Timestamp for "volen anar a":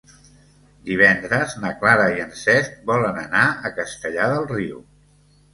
2.93-3.73